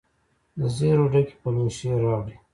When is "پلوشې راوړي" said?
1.41-2.35